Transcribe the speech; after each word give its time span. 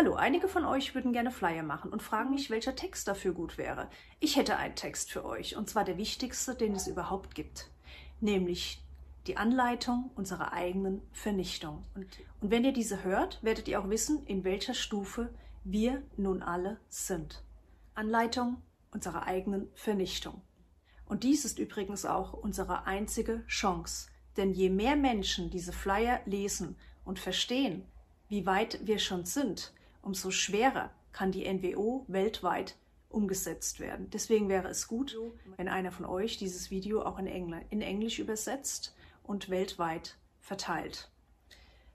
Hallo, 0.00 0.14
einige 0.14 0.46
von 0.46 0.64
euch 0.64 0.94
würden 0.94 1.12
gerne 1.12 1.32
Flyer 1.32 1.64
machen 1.64 1.90
und 1.90 2.04
fragen 2.04 2.30
mich, 2.30 2.50
welcher 2.50 2.76
Text 2.76 3.08
dafür 3.08 3.32
gut 3.32 3.58
wäre. 3.58 3.90
Ich 4.20 4.36
hätte 4.36 4.56
einen 4.56 4.76
Text 4.76 5.10
für 5.10 5.24
euch, 5.24 5.56
und 5.56 5.68
zwar 5.68 5.84
der 5.84 5.96
wichtigste, 5.96 6.54
den 6.54 6.76
es 6.76 6.86
überhaupt 6.86 7.34
gibt, 7.34 7.68
nämlich 8.20 8.80
die 9.26 9.36
Anleitung 9.36 10.12
unserer 10.14 10.52
eigenen 10.52 11.02
Vernichtung. 11.10 11.84
Und, 11.96 12.06
wenn 12.40 12.64
ihr 12.64 12.72
diese 12.72 13.02
hört, 13.02 13.42
werdet 13.42 13.66
ihr 13.66 13.80
auch 13.80 13.88
wissen, 13.90 14.24
in 14.26 14.44
welcher 14.44 14.72
Stufe 14.72 15.34
wir 15.64 16.00
nun 16.16 16.44
alle 16.44 16.78
sind. 16.88 17.42
Anleitung 17.96 18.62
unserer 18.92 19.26
eigenen 19.26 19.68
Vernichtung. 19.74 20.42
Und 21.06 21.24
dies 21.24 21.44
ist 21.44 21.58
übrigens 21.58 22.04
auch 22.04 22.34
unsere 22.34 22.86
einzige 22.86 23.44
Chance. 23.48 24.10
Denn 24.36 24.52
je 24.52 24.70
mehr 24.70 24.94
Menschen 24.94 25.50
diese 25.50 25.72
Flyer 25.72 26.20
lesen 26.24 26.76
und 27.04 27.18
verstehen, 27.18 27.84
wie 28.28 28.46
weit 28.46 28.86
wir 28.86 29.00
schon 29.00 29.24
sind, 29.24 29.72
umso 30.02 30.30
schwerer 30.30 30.90
kann 31.12 31.32
die 31.32 31.52
NWO 31.52 32.04
weltweit 32.08 32.76
umgesetzt 33.08 33.80
werden. 33.80 34.10
Deswegen 34.10 34.48
wäre 34.48 34.68
es 34.68 34.86
gut, 34.86 35.16
wenn 35.56 35.68
einer 35.68 35.90
von 35.90 36.04
euch 36.04 36.36
dieses 36.36 36.70
Video 36.70 37.02
auch 37.02 37.18
in, 37.18 37.26
Engl 37.26 37.62
in 37.70 37.80
Englisch 37.80 38.18
übersetzt 38.18 38.94
und 39.22 39.48
weltweit 39.48 40.16
verteilt. 40.40 41.10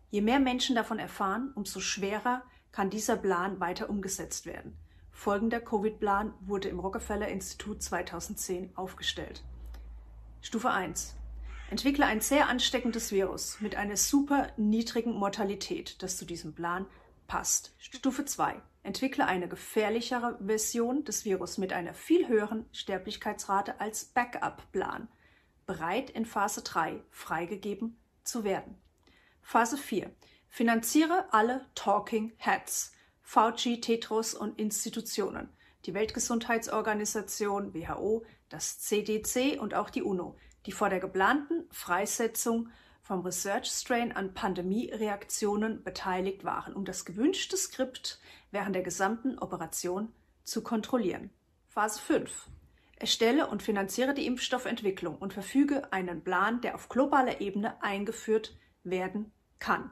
Je 0.10 0.22
mehr 0.22 0.40
Menschen 0.40 0.76
davon 0.76 1.00
erfahren, 1.00 1.52
umso 1.56 1.80
schwerer 1.80 2.44
kann 2.72 2.90
dieser 2.90 3.18
Plan 3.18 3.60
weiter 3.60 3.90
umgesetzt 3.90 4.46
werden. 4.46 4.78
Folgender 5.12 5.60
Covid-Plan 5.60 6.34
wurde 6.42 6.70
im 6.70 6.80
Rockefeller 6.80 7.28
Institut 7.28 7.82
2010 7.82 8.76
aufgestellt. 8.76 9.44
Stufe 10.42 10.72
1. 10.72 11.16
Entwickle 11.70 12.06
ein 12.06 12.20
sehr 12.20 12.50
ansteckendes 12.50 13.12
Virus 13.12 13.62
mit 13.62 13.76
einer 13.76 13.96
super 13.96 14.50
niedrigen 14.58 15.14
Mortalität, 15.14 16.02
das 16.04 16.18
zu 16.18 16.26
diesem 16.26 16.54
Plan 16.54 16.86
passt. 17.28 17.76
Stufe 17.78 18.26
2. 18.26 18.62
Entwickle 18.84 19.26
eine 19.26 19.48
gefährlichere 19.48 20.38
Version 20.46 21.06
des 21.06 21.26
Virus 21.26 21.58
mit 21.58 21.72
einer 21.72 21.94
viel 21.94 22.28
höheren 22.28 22.66
Sterblichkeitsrate 22.74 23.80
als 23.80 24.06
Backup-Plan, 24.06 25.08
bereit 25.66 26.10
in 26.10 26.26
Phase 26.26 26.62
3 26.62 27.02
freigegeben 27.10 27.98
zu 28.24 28.44
werden. 28.44 28.78
Phase 29.42 29.78
4. 29.78 30.12
Finanziere 30.50 31.28
alle 31.32 31.66
Talking 31.76 32.34
Heads, 32.38 32.94
Fauci, 33.22 33.80
Tetros 33.80 34.34
und 34.34 34.60
Institutionen, 34.60 35.50
die 35.86 35.94
Weltgesundheitsorganisation, 35.94 37.74
WHO, 37.74 38.26
das 38.50 38.80
CDC 38.80 39.60
und 39.60 39.74
auch 39.74 39.90
die 39.90 40.04
UNO, 40.04 40.38
die 40.66 40.72
vor 40.72 40.90
der 40.90 41.00
geplanten 41.00 41.68
Freisetzung 41.72 42.70
vom 43.04 43.22
Research 43.22 43.68
Strain 43.68 44.14
an 44.14 44.34
Pandemiereaktionen 44.34 45.84
beteiligt 45.84 46.46
waren, 46.46 46.74
um 46.74 46.86
das 46.86 47.04
gewünschte 47.04 47.58
Skript 47.58 48.20
während 48.52 48.76
der 48.76 48.82
gesamten 48.82 49.38
Operation 49.40 50.14
zu 50.44 50.64
kontrollieren. 50.64 51.30
Phase 51.68 52.00
5. 52.00 52.48
Erstelle 52.96 53.48
und 53.48 53.62
finanziere 53.62 54.14
die 54.14 54.26
Impfstoffentwicklung 54.26 55.18
und 55.18 55.34
verfüge 55.34 55.92
einen 55.92 56.24
Plan, 56.24 56.62
der 56.62 56.76
auf 56.76 56.88
globaler 56.88 57.42
Ebene 57.42 57.82
eingeführt 57.84 58.56
werden 58.86 59.34
kann. 59.60 59.92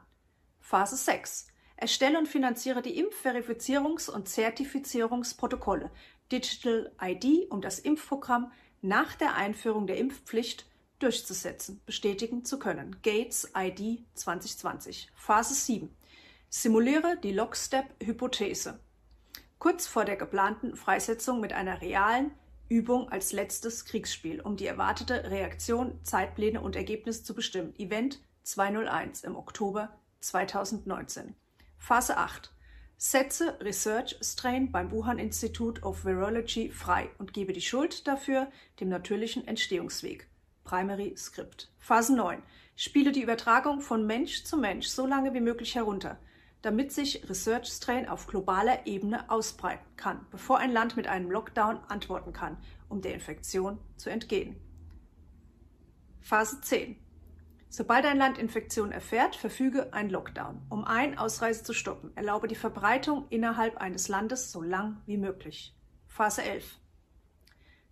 Phase 0.62 0.96
6. 0.96 1.48
Erstelle 1.76 2.18
und 2.18 2.30
finanziere 2.30 2.82
die 2.82 3.04
Impfverifizierungs- 3.04 4.10
und 4.10 4.30
Zertifizierungsprotokolle 4.30 5.92
Digital 6.32 6.94
ID, 7.02 7.52
um 7.52 7.60
das 7.60 7.80
Impfprogramm 7.80 8.54
nach 8.82 9.16
der 9.16 9.36
Einführung 9.36 9.88
der 9.88 9.98
Impfpflicht 9.98 10.71
durchzusetzen, 11.02 11.82
bestätigen 11.86 12.46
zu 12.46 12.60
können. 12.60 12.96
Gates 13.02 13.52
ID 13.56 14.06
2020. 14.14 15.12
Phase 15.16 15.54
7. 15.54 15.96
Simuliere 16.50 17.18
die 17.24 17.32
Lockstep-Hypothese. 17.32 18.80
Kurz 19.60 19.88
vor 19.88 20.06
der 20.06 20.16
geplanten 20.16 20.76
Freisetzung 20.76 21.40
mit 21.40 21.54
einer 21.54 21.82
realen 21.82 22.32
Übung 22.68 23.10
als 23.10 23.32
letztes 23.32 23.86
Kriegsspiel, 23.86 24.42
um 24.42 24.56
die 24.56 24.66
erwartete 24.66 25.30
Reaktion, 25.30 26.00
Zeitpläne 26.04 26.62
und 26.62 26.76
Ergebnisse 26.76 27.24
zu 27.24 27.36
bestimmen. 27.36 27.74
Event 27.78 28.22
201 28.44 29.24
im 29.24 29.36
Oktober 29.36 29.98
2019. 30.22 31.36
Phase 31.78 32.18
8. 32.18 32.54
Setze 32.98 33.58
Research 33.62 34.16
Strain 34.22 34.72
beim 34.72 34.92
Wuhan 34.92 35.20
Institute 35.20 35.82
of 35.82 36.06
Virology 36.06 36.70
frei 36.70 37.10
und 37.18 37.34
gebe 37.34 37.52
die 37.52 37.62
Schuld 37.62 38.08
dafür 38.08 38.52
dem 38.80 38.90
natürlichen 38.90 39.48
Entstehungsweg. 39.48 40.31
Primary 40.64 41.16
Script. 41.18 41.72
Phase 41.80 42.16
9. 42.16 42.42
Spiele 42.76 43.12
die 43.12 43.24
Übertragung 43.24 43.82
von 43.82 44.06
Mensch 44.06 44.44
zu 44.44 44.58
Mensch 44.58 44.88
so 44.88 45.06
lange 45.06 45.34
wie 45.34 45.42
möglich 45.42 45.76
herunter, 45.76 46.18
damit 46.62 46.92
sich 46.92 47.28
Research 47.30 47.68
Strain 47.68 48.08
auf 48.08 48.28
globaler 48.28 48.86
Ebene 48.86 49.30
ausbreiten 49.30 49.86
kann, 49.98 50.26
bevor 50.32 50.60
ein 50.60 50.72
Land 50.72 50.96
mit 50.96 51.08
einem 51.08 51.32
Lockdown 51.32 51.80
antworten 51.88 52.34
kann, 52.34 52.58
um 52.90 53.02
der 53.02 53.14
Infektion 53.14 53.80
zu 53.98 54.10
entgehen. 54.10 54.56
Phase 56.22 56.62
10. 56.62 56.98
Sobald 57.70 58.06
ein 58.06 58.18
Land 58.18 58.38
Infektion 58.38 58.92
erfährt, 58.92 59.36
verfüge 59.36 59.94
ein 59.94 60.10
Lockdown. 60.10 60.62
Um 60.70 60.84
ein 60.84 61.18
Ausreise 61.18 61.64
zu 61.64 61.74
stoppen, 61.74 62.12
erlaube 62.16 62.48
die 62.48 62.56
Verbreitung 62.56 63.26
innerhalb 63.30 63.78
eines 63.78 64.10
Landes 64.10 64.52
so 64.52 64.62
lang 64.62 65.02
wie 65.06 65.18
möglich. 65.18 65.74
Phase 66.06 66.44
11. 66.44 66.78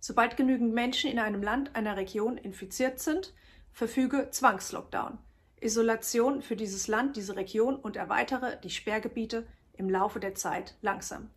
Sobald 0.00 0.36
genügend 0.36 0.74
Menschen 0.74 1.10
in 1.10 1.18
einem 1.18 1.42
Land, 1.42 1.76
einer 1.76 1.96
Region 1.96 2.36
infiziert 2.36 2.98
sind, 2.98 3.32
verfüge 3.72 4.30
Zwangslockdown. 4.30 5.18
Isolation 5.60 6.42
für 6.42 6.56
dieses 6.56 6.88
Land, 6.88 7.16
diese 7.16 7.36
Region 7.36 7.76
und 7.76 7.96
erweitere 7.96 8.56
die 8.62 8.70
Sperrgebiete 8.70 9.46
im 9.74 9.88
Laufe 9.88 10.18
der 10.18 10.34
Zeit 10.34 10.74
langsam. 10.82 11.30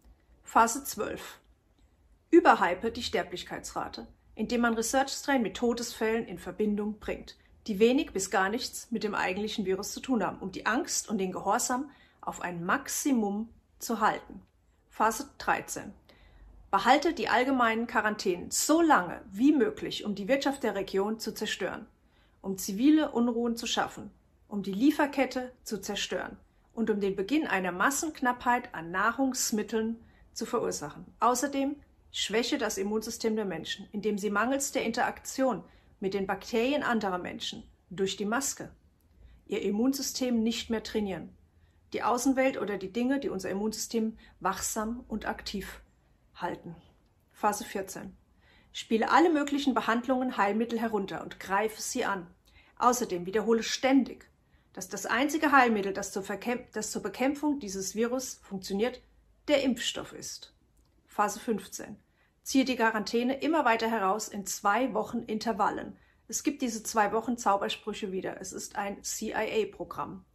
Phase 0.44 0.84
12. 0.84 1.40
Überhype 2.32 2.92
die 2.92 3.04
Sterblichkeitsrate, 3.04 4.08
indem 4.34 4.62
man 4.62 4.74
Research 4.74 5.12
Strain 5.12 5.44
mit 5.44 5.58
Todesfällen 5.58 6.26
in 6.26 6.40
Verbindung 6.40 7.00
bringt 7.00 7.38
die 7.68 7.80
wenig 7.80 8.12
bis 8.12 8.30
gar 8.30 8.50
nichts 8.50 8.88
mit 8.92 9.04
dem 9.04 9.16
eigentlichen 9.16 9.66
Virus 9.66 9.92
zu 9.94 10.00
tun 10.00 10.24
haben, 10.24 10.40
um 10.40 10.52
die 10.52 10.66
Angst 10.66 11.10
und 11.10 11.18
den 11.18 11.32
Gehorsam 11.32 11.90
auf 12.22 12.42
ein 12.42 12.66
Maximum 12.66 13.50
zu 13.80 14.00
halten. 14.00 14.42
Phase 14.90 15.30
13. 15.38 15.94
Behalte 16.74 17.14
die 17.14 17.30
allgemeinen 17.30 17.86
Quarantänen 17.86 18.50
so 18.50 18.82
lange 18.82 19.22
wie 19.32 19.52
möglich, 19.52 20.06
um 20.06 20.16
die 20.16 20.28
Wirtschaft 20.28 20.64
der 20.64 20.74
Region 20.74 21.20
zu 21.20 21.32
zerstören, 21.32 21.86
um 22.42 22.58
zivile 22.58 23.12
Unruhen 23.12 23.56
zu 23.56 23.68
schaffen, 23.68 24.10
um 24.48 24.64
die 24.64 24.72
Lieferkette 24.72 25.52
zu 25.62 25.80
zerstören 25.80 26.36
und 26.74 26.90
um 26.90 27.00
den 27.00 27.16
Beginn 27.16 27.46
einer 27.46 27.72
Massenknappheit 27.72 28.74
an 28.74 28.90
Nahrungsmitteln 28.90 29.98
zu 30.34 30.48
verursachen. 30.48 31.06
Außerdem 31.20 31.76
schwäche 32.12 32.58
das 32.58 32.80
Immunsystem 32.80 33.36
der 33.36 33.46
Menschen, 33.46 33.88
indem 33.92 34.18
sie 34.18 34.32
mangels 34.32 34.72
der 34.72 34.84
Interaktion 34.84 35.64
mit 36.00 36.16
den 36.16 36.26
Bakterien 36.26 36.82
anderer 36.82 37.20
Menschen 37.20 37.62
durch 37.92 38.18
die 38.18 38.26
Maske 38.26 38.72
ihr 39.46 39.62
Immunsystem 39.62 40.42
nicht 40.42 40.72
mehr 40.72 40.82
trainieren. 40.82 41.30
Die 41.94 42.02
Außenwelt 42.02 42.60
oder 42.60 42.80
die 42.80 42.92
Dinge, 42.92 43.20
die 43.20 43.30
unser 43.30 43.52
Immunsystem 43.52 44.18
wachsam 44.40 45.04
und 45.08 45.28
aktiv 45.28 45.84
halten. 46.36 46.76
Phase 47.32 47.64
14. 47.64 48.16
Spiele 48.72 49.12
alle 49.12 49.32
möglichen 49.32 49.74
Behandlungen, 49.74 50.38
Heilmittel 50.38 50.80
herunter 50.80 51.22
und 51.22 51.40
greife 51.40 51.82
sie 51.82 52.06
an. 52.06 52.28
Außerdem 52.78 53.26
wiederhole 53.26 53.64
ständig, 53.64 54.30
dass 54.74 54.90
das 54.90 55.06
einzige 55.06 55.52
Heilmittel, 55.52 55.94
das 55.94 56.12
zur, 56.12 56.24
das 56.74 56.92
zur 56.92 57.04
Bekämpfung 57.04 57.60
dieses 57.60 57.96
Virus 57.96 58.40
funktioniert, 58.44 59.02
der 59.48 59.62
Impfstoff 59.64 60.14
ist. 60.14 60.56
Phase 61.06 61.40
15 61.40 61.98
ziehe 62.42 62.66
die 62.66 62.76
Quarantäne 62.76 63.40
immer 63.40 63.66
weiter 63.66 63.90
heraus 63.90 64.28
in 64.28 64.46
zwei 64.46 64.94
Wochen 64.94 65.20
Intervallen. 65.24 65.98
Es 66.28 66.44
gibt 66.44 66.62
diese 66.62 66.84
zwei 66.84 67.12
Wochen 67.14 67.38
Zaubersprüche 67.38 68.12
wieder. 68.12 68.40
Es 68.42 68.54
ist 68.54 68.76
ein 68.76 69.04
CIA-Programm. 69.04 70.26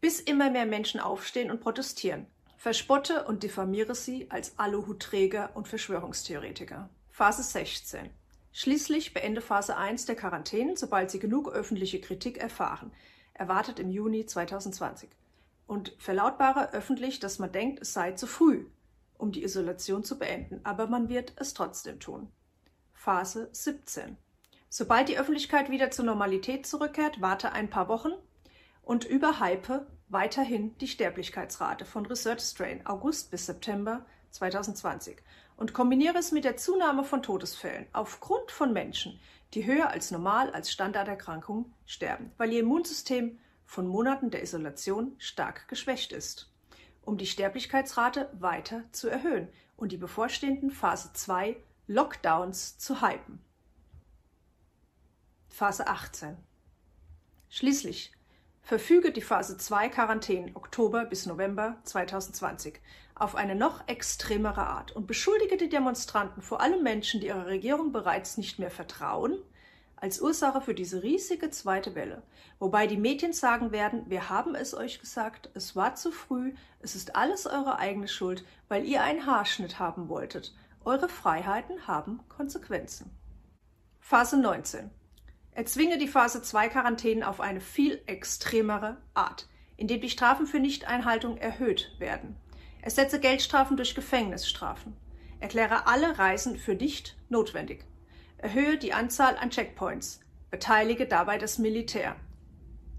Bis 0.00 0.20
immer 0.20 0.50
mehr 0.50 0.66
Menschen 0.66 1.00
aufstehen 1.00 1.50
und 1.50 1.60
protestieren. 1.60 2.26
Verspotte 2.60 3.24
und 3.24 3.42
diffamiere 3.42 3.94
sie 3.94 4.30
als 4.30 4.58
Aluhutträger 4.58 5.48
und 5.54 5.66
Verschwörungstheoretiker. 5.66 6.90
Phase 7.08 7.42
16. 7.42 8.10
Schließlich 8.52 9.14
beende 9.14 9.40
Phase 9.40 9.78
1 9.78 10.04
der 10.04 10.14
Quarantäne, 10.14 10.76
sobald 10.76 11.10
sie 11.10 11.18
genug 11.18 11.50
öffentliche 11.50 12.02
Kritik 12.02 12.36
erfahren. 12.36 12.92
Erwartet 13.32 13.78
im 13.78 13.88
Juni 13.88 14.26
2020. 14.26 15.08
Und 15.66 15.94
verlautbare 15.96 16.74
öffentlich, 16.74 17.18
dass 17.18 17.38
man 17.38 17.50
denkt, 17.50 17.80
es 17.80 17.94
sei 17.94 18.12
zu 18.12 18.26
früh 18.26 18.66
um 19.16 19.32
die 19.32 19.42
Isolation 19.42 20.04
zu 20.04 20.18
beenden, 20.18 20.60
aber 20.62 20.86
man 20.86 21.08
wird 21.08 21.32
es 21.36 21.54
trotzdem 21.54 21.98
tun. 21.98 22.30
Phase 22.92 23.48
17. 23.52 24.18
Sobald 24.68 25.08
die 25.08 25.18
Öffentlichkeit 25.18 25.70
wieder 25.70 25.90
zur 25.90 26.04
Normalität 26.04 26.66
zurückkehrt, 26.66 27.22
warte 27.22 27.52
ein 27.52 27.70
paar 27.70 27.88
Wochen 27.88 28.12
und 28.82 29.06
überhype 29.06 29.86
weiterhin 30.10 30.76
die 30.78 30.88
Sterblichkeitsrate 30.88 31.84
von 31.84 32.06
Research 32.06 32.42
Strain 32.42 32.86
August 32.86 33.30
bis 33.30 33.46
September 33.46 34.04
2020 34.30 35.16
und 35.56 35.72
kombiniere 35.72 36.18
es 36.18 36.32
mit 36.32 36.44
der 36.44 36.56
Zunahme 36.56 37.04
von 37.04 37.22
Todesfällen 37.22 37.86
aufgrund 37.92 38.50
von 38.50 38.72
Menschen, 38.72 39.18
die 39.54 39.66
höher 39.66 39.88
als 39.88 40.10
normal 40.10 40.50
als 40.50 40.70
Standarderkrankung 40.70 41.72
sterben, 41.86 42.32
weil 42.36 42.52
ihr 42.52 42.60
Immunsystem 42.60 43.38
von 43.64 43.86
Monaten 43.86 44.30
der 44.30 44.42
Isolation 44.42 45.14
stark 45.18 45.68
geschwächt 45.68 46.12
ist 46.12 46.50
um 47.02 47.18
die 47.18 47.26
Sterblichkeitsrate 47.26 48.30
weiter 48.38 48.84
zu 48.92 49.08
erhöhen 49.08 49.48
und 49.76 49.92
die 49.92 49.96
bevorstehenden 49.96 50.70
Phase 50.70 51.12
2 51.12 51.56
Lockdowns 51.86 52.78
zu 52.78 53.02
hypen. 53.02 53.40
Phase 55.48 55.86
18. 55.86 56.36
Schließlich 57.48 58.12
verfüge 58.62 59.12
die 59.12 59.22
Phase 59.22 59.56
2 59.56 59.88
Quarantäne 59.88 60.52
Oktober 60.54 61.04
bis 61.04 61.26
November 61.26 61.78
2020 61.84 62.80
auf 63.14 63.34
eine 63.34 63.54
noch 63.54 63.86
extremere 63.86 64.66
Art 64.66 64.92
und 64.92 65.06
beschuldige 65.06 65.58
die 65.58 65.68
Demonstranten, 65.68 66.40
vor 66.40 66.60
allem 66.60 66.82
Menschen, 66.82 67.20
die 67.20 67.26
ihrer 67.26 67.46
Regierung 67.46 67.92
bereits 67.92 68.38
nicht 68.38 68.58
mehr 68.58 68.70
vertrauen, 68.70 69.36
als 69.96 70.20
Ursache 70.20 70.62
für 70.62 70.74
diese 70.74 71.02
riesige 71.02 71.50
zweite 71.50 71.94
Welle. 71.94 72.22
Wobei 72.58 72.86
die 72.86 72.96
Medien 72.96 73.34
sagen 73.34 73.72
werden, 73.72 74.04
wir 74.08 74.30
haben 74.30 74.54
es 74.54 74.74
euch 74.74 75.00
gesagt, 75.00 75.50
es 75.54 75.76
war 75.76 75.94
zu 75.94 76.10
früh, 76.10 76.54
es 76.80 76.94
ist 76.94 77.16
alles 77.16 77.46
eure 77.46 77.78
eigene 77.78 78.08
Schuld, 78.08 78.44
weil 78.68 78.86
ihr 78.86 79.02
einen 79.02 79.26
Haarschnitt 79.26 79.78
haben 79.78 80.08
wolltet. 80.08 80.54
Eure 80.84 81.10
Freiheiten 81.10 81.86
haben 81.86 82.20
Konsequenzen. 82.28 83.10
Phase 83.98 84.38
19. 84.38 84.90
Erzwinge 85.60 85.98
die 85.98 86.08
Phase 86.08 86.40
2 86.40 86.70
Quarantäne 86.70 87.28
auf 87.28 87.38
eine 87.38 87.60
viel 87.60 88.00
extremere 88.06 88.96
Art, 89.12 89.46
indem 89.76 90.00
die 90.00 90.08
Strafen 90.08 90.46
für 90.46 90.58
Nichteinhaltung 90.58 91.36
erhöht 91.36 91.94
werden. 91.98 92.38
Ersetze 92.80 93.20
Geldstrafen 93.20 93.76
durch 93.76 93.94
Gefängnisstrafen. 93.94 94.96
Erkläre 95.38 95.86
alle 95.86 96.18
Reisen 96.18 96.56
für 96.56 96.74
nicht 96.74 97.14
notwendig. 97.28 97.84
Erhöhe 98.38 98.78
die 98.78 98.94
Anzahl 98.94 99.36
an 99.36 99.50
Checkpoints. 99.50 100.20
Beteilige 100.50 101.06
dabei 101.06 101.36
das 101.36 101.58
Militär. 101.58 102.16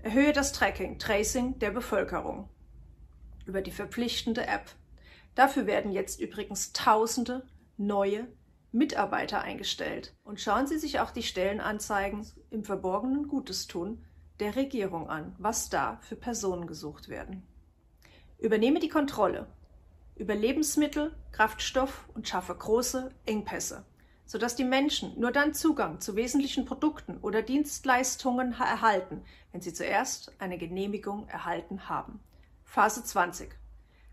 Erhöhe 0.04 0.32
das 0.32 0.54
Tracking, 0.54 1.00
Tracing 1.00 1.58
der 1.58 1.72
Bevölkerung. 1.72 2.48
Über 3.48 3.64
die 3.64 3.72
verpflichtende 3.72 4.46
App. 4.46 4.70
Dafür 5.34 5.66
werden 5.66 5.92
jetzt 5.92 6.22
übrigens 6.22 6.74
Tausende 6.74 7.44
neue 7.78 8.28
Mitarbeiter 8.72 9.42
eingestellt. 9.42 10.14
Und 10.24 10.40
schauen 10.40 10.68
Sie 10.68 10.78
sich 10.78 11.00
auch 11.00 11.12
die 11.12 11.24
Stellenanzeigen 11.24 12.26
im 12.50 12.64
Verborgenen 12.64 13.28
Gutes 13.28 13.68
tun 13.68 14.04
der 14.40 14.56
Regierung 14.56 15.10
an, 15.10 15.36
was 15.38 15.70
da 15.70 16.00
für 16.02 16.16
Personen 16.16 16.66
gesucht 16.66 17.10
werden. 17.10 17.44
Übernehme 18.40 18.80
die 18.80 18.90
Kontrolle 18.90 19.48
über 20.16 20.36
Lebensmittel, 20.36 21.16
Kraftstoff 21.32 22.08
und 22.14 22.28
schaffe 22.28 22.54
große 22.54 23.12
Engpässe, 23.26 23.86
sodass 24.26 24.56
die 24.56 24.64
Menschen 24.64 25.20
nur 25.20 25.32
dann 25.32 25.54
Zugang 25.54 26.00
zu 26.00 26.16
wesentlichen 26.16 26.66
Produkten 26.66 27.18
oder 27.22 27.42
Dienstleistungen 27.42 28.54
erhalten, 28.54 29.24
wenn 29.52 29.62
sie 29.62 29.74
zuerst 29.74 30.34
eine 30.40 30.58
Genehmigung 30.58 31.28
erhalten 31.28 31.90
haben. 31.90 32.20
Phase 32.64 33.04
20. 33.04 33.52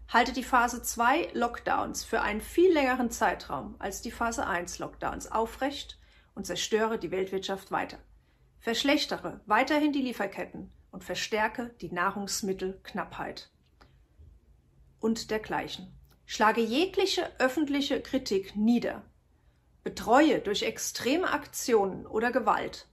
Halte 0.08 0.32
die 0.32 0.43
Phase 0.43 0.82
2 0.82 1.32
Lockdowns 1.34 2.02
für 2.02 2.22
einen 2.22 2.40
viel 2.40 2.72
längeren 2.72 3.10
Zeitraum 3.10 3.75
als 3.78 4.00
die 4.00 4.10
Phase 4.10 4.46
1 4.46 4.78
Lockdowns 4.78 5.31
aufrecht 5.31 5.99
und 6.34 6.46
zerstöre 6.46 6.99
die 6.99 7.10
Weltwirtschaft 7.10 7.70
weiter. 7.70 7.99
Verschlechtere 8.58 9.43
weiterhin 9.44 9.93
die 9.93 10.00
Lieferketten 10.00 10.72
und 10.90 11.05
verstärke 11.05 11.75
die 11.82 11.93
Nahrungsmittelknappheit 11.93 13.50
und 14.99 15.31
dergleichen. 15.31 15.93
Schlage 16.25 16.62
jegliche 16.62 17.31
öffentliche 17.38 18.00
Kritik 18.00 18.56
nieder, 18.56 19.02
betreue 19.84 20.38
durch 20.40 20.62
extreme 20.62 21.31
Aktionen 21.31 22.06
oder 22.06 22.32
Gewalt 22.32 22.87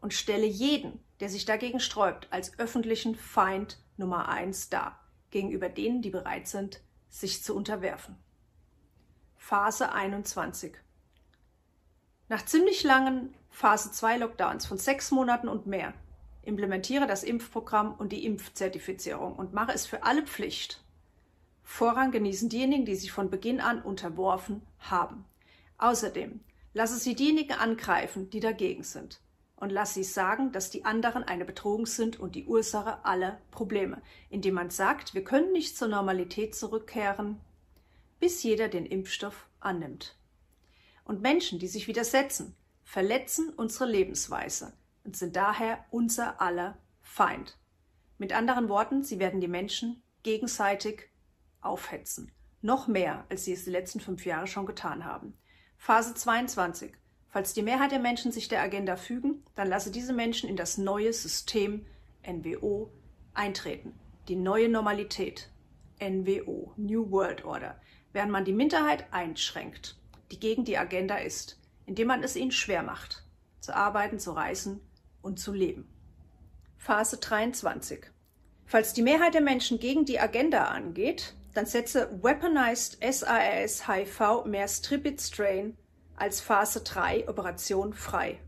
und 0.00 0.14
stelle 0.14 0.46
jeden, 0.46 1.04
der 1.20 1.28
sich 1.28 1.44
dagegen 1.44 1.80
sträubt, 1.80 2.28
als 2.30 2.58
öffentlichen 2.58 3.14
Feind 3.14 3.78
Nummer 3.98 4.30
eins 4.30 4.70
dar, 4.70 5.01
gegenüber 5.32 5.68
denen, 5.68 6.00
die 6.02 6.10
bereit 6.10 6.46
sind, 6.46 6.80
sich 7.08 7.42
zu 7.42 7.56
unterwerfen. 7.56 8.16
Phase 9.36 9.90
21 9.92 10.74
Nach 12.28 12.44
ziemlich 12.44 12.84
langen 12.84 13.34
Phase 13.50 13.90
2 13.90 14.18
Lockdowns 14.18 14.66
von 14.66 14.78
sechs 14.78 15.10
Monaten 15.10 15.48
und 15.48 15.66
mehr 15.66 15.92
implementiere 16.42 17.08
das 17.08 17.24
Impfprogramm 17.24 17.94
und 17.94 18.12
die 18.12 18.24
Impfzertifizierung 18.24 19.34
und 19.34 19.52
mache 19.52 19.72
es 19.72 19.86
für 19.86 20.04
alle 20.04 20.22
Pflicht, 20.22 20.82
Vorrang 21.64 22.10
genießen 22.10 22.50
diejenigen, 22.50 22.84
die 22.84 22.96
sich 22.96 23.12
von 23.12 23.30
Beginn 23.30 23.58
an 23.58 23.80
unterworfen 23.80 24.60
haben. 24.78 25.24
Außerdem 25.78 26.40
lasse 26.74 26.98
sie 26.98 27.14
diejenigen 27.14 27.54
angreifen, 27.54 28.28
die 28.28 28.40
dagegen 28.40 28.82
sind. 28.82 29.21
Und 29.62 29.70
lass 29.70 29.94
sie 29.94 30.02
sagen, 30.02 30.50
dass 30.50 30.70
die 30.70 30.84
anderen 30.84 31.22
eine 31.22 31.44
Bedrohung 31.44 31.86
sind 31.86 32.18
und 32.18 32.34
die 32.34 32.46
Ursache 32.46 33.04
aller 33.04 33.40
Probleme, 33.52 34.02
indem 34.28 34.54
man 34.54 34.70
sagt, 34.70 35.14
wir 35.14 35.22
können 35.22 35.52
nicht 35.52 35.76
zur 35.76 35.86
Normalität 35.86 36.56
zurückkehren, 36.56 37.40
bis 38.18 38.42
jeder 38.42 38.66
den 38.66 38.84
Impfstoff 38.84 39.46
annimmt. 39.60 40.16
Und 41.04 41.22
Menschen, 41.22 41.60
die 41.60 41.68
sich 41.68 41.86
widersetzen, 41.86 42.56
verletzen 42.82 43.50
unsere 43.50 43.88
Lebensweise 43.88 44.72
und 45.04 45.16
sind 45.16 45.36
daher 45.36 45.84
unser 45.90 46.40
aller 46.40 46.76
Feind. 47.00 47.56
Mit 48.18 48.32
anderen 48.32 48.68
Worten, 48.68 49.04
sie 49.04 49.20
werden 49.20 49.40
die 49.40 49.46
Menschen 49.46 50.02
gegenseitig 50.24 51.08
aufhetzen. 51.60 52.32
Noch 52.62 52.88
mehr, 52.88 53.26
als 53.28 53.44
sie 53.44 53.52
es 53.52 53.62
die 53.62 53.70
letzten 53.70 54.00
fünf 54.00 54.26
Jahre 54.26 54.48
schon 54.48 54.66
getan 54.66 55.04
haben. 55.04 55.38
Phase 55.76 56.14
22. 56.14 56.94
Falls 57.32 57.54
die 57.54 57.62
Mehrheit 57.62 57.92
der 57.92 57.98
Menschen 57.98 58.30
sich 58.30 58.48
der 58.48 58.60
Agenda 58.60 58.96
fügen, 58.96 59.42
dann 59.54 59.66
lasse 59.66 59.90
diese 59.90 60.12
Menschen 60.12 60.50
in 60.50 60.56
das 60.56 60.76
neue 60.76 61.14
System 61.14 61.86
NWO 62.28 62.90
eintreten. 63.32 63.98
Die 64.28 64.36
neue 64.36 64.68
Normalität. 64.68 65.48
NWO, 65.98 66.72
New 66.76 67.10
World 67.10 67.44
Order, 67.44 67.80
während 68.12 68.32
man 68.32 68.44
die 68.44 68.52
Minderheit 68.52 69.06
einschränkt, 69.12 69.96
die 70.30 70.40
gegen 70.40 70.64
die 70.64 70.76
Agenda 70.76 71.16
ist, 71.16 71.58
indem 71.86 72.08
man 72.08 72.22
es 72.22 72.36
ihnen 72.36 72.50
schwer 72.50 72.82
macht, 72.82 73.24
zu 73.60 73.74
arbeiten, 73.74 74.18
zu 74.18 74.32
reisen 74.32 74.80
und 75.22 75.38
zu 75.38 75.52
leben. 75.52 75.88
Phase 76.76 77.16
23. 77.18 78.10
Falls 78.66 78.92
die 78.92 79.02
Mehrheit 79.02 79.34
der 79.34 79.40
Menschen 79.40 79.78
gegen 79.78 80.04
die 80.04 80.18
Agenda 80.18 80.64
angeht, 80.64 81.34
dann 81.54 81.66
setze 81.66 82.10
Weaponized 82.22 82.98
SARS-HIV 83.00 84.44
mehr 84.44 84.68
Stripit 84.68 85.20
Strain 85.20 85.78
als 86.16 86.40
Phase 86.40 86.82
3 86.82 87.28
Operation 87.28 87.92
frei. 87.94 88.38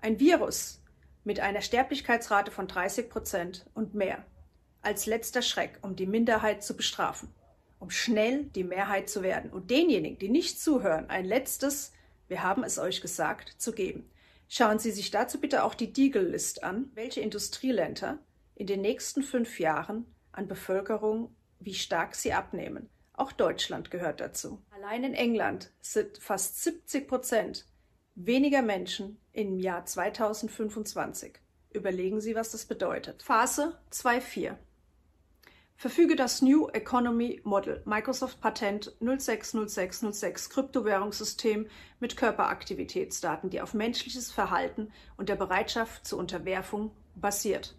Ein 0.00 0.20
Virus 0.20 0.82
mit 1.24 1.40
einer 1.40 1.60
Sterblichkeitsrate 1.60 2.50
von 2.50 2.68
30 2.68 3.10
Prozent 3.10 3.66
und 3.74 3.94
mehr 3.94 4.24
als 4.80 5.06
letzter 5.06 5.42
Schreck, 5.42 5.78
um 5.82 5.96
die 5.96 6.06
Minderheit 6.06 6.62
zu 6.62 6.76
bestrafen, 6.76 7.28
um 7.78 7.90
schnell 7.90 8.44
die 8.44 8.64
Mehrheit 8.64 9.10
zu 9.10 9.22
werden 9.22 9.50
und 9.50 9.70
denjenigen, 9.70 10.18
die 10.18 10.28
nicht 10.28 10.60
zuhören, 10.60 11.10
ein 11.10 11.24
letztes 11.24 11.92
Wir 12.28 12.42
haben 12.42 12.64
es 12.64 12.78
euch 12.78 13.00
gesagt 13.00 13.54
zu 13.58 13.72
geben. 13.72 14.10
Schauen 14.48 14.78
Sie 14.78 14.90
sich 14.90 15.10
dazu 15.10 15.40
bitte 15.40 15.64
auch 15.64 15.74
die 15.74 15.92
Deagle-List 15.92 16.62
an, 16.62 16.90
welche 16.94 17.20
Industrieländer 17.20 18.18
in 18.54 18.66
den 18.66 18.80
nächsten 18.80 19.22
fünf 19.22 19.60
Jahren 19.60 20.06
an 20.32 20.48
Bevölkerung 20.48 21.34
wie 21.60 21.74
stark 21.74 22.14
sie 22.14 22.32
abnehmen. 22.32 22.88
Auch 23.18 23.32
Deutschland 23.32 23.90
gehört 23.90 24.20
dazu. 24.20 24.62
Allein 24.70 25.02
in 25.02 25.14
England 25.14 25.72
sind 25.80 26.18
fast 26.18 26.62
70 26.62 27.08
Prozent 27.08 27.66
weniger 28.14 28.62
Menschen 28.62 29.18
im 29.32 29.58
Jahr 29.58 29.84
2025. 29.84 31.40
Überlegen 31.70 32.20
Sie, 32.20 32.36
was 32.36 32.52
das 32.52 32.66
bedeutet. 32.66 33.24
Phase 33.24 33.76
2.4. 33.90 34.54
Verfüge 35.74 36.14
das 36.14 36.42
New 36.42 36.68
Economy 36.68 37.40
Model 37.42 37.82
Microsoft 37.84 38.40
Patent 38.40 38.96
060606 39.00 40.50
Kryptowährungssystem 40.50 41.66
mit 41.98 42.16
Körperaktivitätsdaten, 42.16 43.50
die 43.50 43.60
auf 43.60 43.74
menschliches 43.74 44.30
Verhalten 44.30 44.92
und 45.16 45.28
der 45.28 45.36
Bereitschaft 45.36 46.06
zur 46.06 46.20
Unterwerfung 46.20 46.92
basiert. 47.16 47.76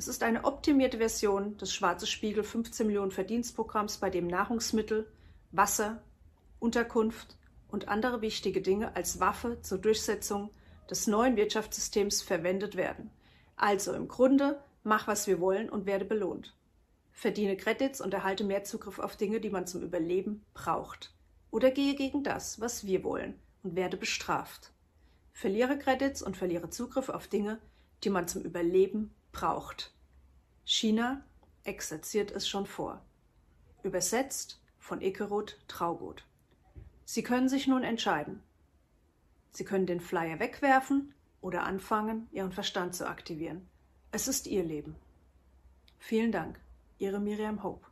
Es 0.00 0.08
ist 0.08 0.22
eine 0.22 0.44
optimierte 0.44 0.96
Version 0.96 1.58
des 1.58 1.74
Schwarze 1.74 2.06
Spiegel 2.06 2.42
15 2.42 2.86
Millionen 2.86 3.10
Verdienstprogramms, 3.10 3.98
bei 3.98 4.08
dem 4.08 4.28
Nahrungsmittel, 4.28 5.06
Wasser, 5.52 6.02
Unterkunft 6.58 7.36
und 7.68 7.88
andere 7.88 8.22
wichtige 8.22 8.62
Dinge 8.62 8.96
als 8.96 9.20
Waffe 9.20 9.60
zur 9.60 9.76
Durchsetzung 9.76 10.48
des 10.88 11.06
neuen 11.06 11.36
Wirtschaftssystems 11.36 12.22
verwendet 12.22 12.76
werden. 12.76 13.10
Also 13.56 13.92
im 13.92 14.08
Grunde, 14.08 14.62
mach 14.84 15.06
was 15.06 15.26
wir 15.26 15.38
wollen 15.38 15.68
und 15.68 15.84
werde 15.84 16.06
belohnt. 16.06 16.56
Verdiene 17.12 17.58
Credits 17.58 18.00
und 18.00 18.14
erhalte 18.14 18.44
mehr 18.44 18.64
Zugriff 18.64 19.00
auf 19.00 19.16
Dinge, 19.16 19.38
die 19.38 19.50
man 19.50 19.66
zum 19.66 19.82
Überleben 19.82 20.46
braucht. 20.54 21.12
Oder 21.50 21.70
gehe 21.70 21.94
gegen 21.94 22.22
das, 22.22 22.58
was 22.58 22.86
wir 22.86 23.04
wollen 23.04 23.38
und 23.62 23.76
werde 23.76 23.98
bestraft. 23.98 24.72
Verliere 25.34 25.78
Credits 25.78 26.22
und 26.22 26.38
verliere 26.38 26.70
Zugriff 26.70 27.10
auf 27.10 27.28
Dinge, 27.28 27.58
die 28.02 28.08
man 28.08 28.28
zum 28.28 28.44
Überleben 28.44 29.14
braucht. 29.32 29.92
China 30.64 31.24
exerziert 31.64 32.30
es 32.30 32.48
schon 32.48 32.66
vor. 32.66 33.04
Übersetzt 33.82 34.60
von 34.78 35.00
Ekerot 35.00 35.58
Traugut. 35.68 36.24
Sie 37.04 37.22
können 37.22 37.48
sich 37.48 37.66
nun 37.66 37.82
entscheiden. 37.82 38.42
Sie 39.50 39.64
können 39.64 39.86
den 39.86 40.00
Flyer 40.00 40.38
wegwerfen 40.38 41.14
oder 41.40 41.64
anfangen, 41.64 42.28
Ihren 42.30 42.52
Verstand 42.52 42.94
zu 42.94 43.08
aktivieren. 43.08 43.68
Es 44.12 44.28
ist 44.28 44.46
Ihr 44.46 44.62
Leben. 44.62 44.96
Vielen 45.98 46.32
Dank, 46.32 46.60
Ihre 46.98 47.20
Miriam 47.20 47.62
Hope. 47.62 47.89